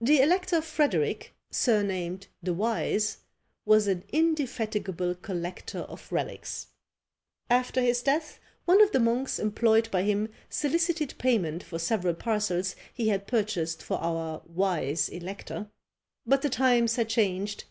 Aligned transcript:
The 0.00 0.18
elector 0.20 0.60
Frederic, 0.60 1.36
surnamed 1.52 2.26
the 2.42 2.52
Wise, 2.52 3.18
was 3.64 3.86
an 3.86 4.02
indefatigable 4.12 5.14
collector 5.14 5.82
of 5.82 6.10
relics. 6.10 6.66
After 7.48 7.80
his 7.80 8.02
death, 8.02 8.40
one 8.64 8.82
of 8.82 8.90
the 8.90 8.98
monks 8.98 9.38
employed 9.38 9.88
by 9.92 10.02
him 10.02 10.30
solicited 10.50 11.14
payment 11.16 11.62
for 11.62 11.78
several 11.78 12.14
parcels 12.14 12.74
he 12.92 13.06
had 13.06 13.28
purchased 13.28 13.84
for 13.84 13.98
our 13.98 14.42
wise 14.46 15.08
elector; 15.08 15.70
but 16.26 16.42
the 16.42 16.50
times 16.50 16.96
had 16.96 17.08
changed! 17.08 17.62